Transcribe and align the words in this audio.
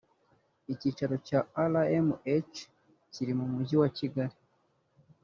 icyicaro 0.73 1.15
cya 1.27 1.39
rmh 1.71 2.17
kiri 3.13 3.33
mu 3.39 3.45
mujyi 3.51 3.75
wa 3.81 3.89
kigali 3.97 4.35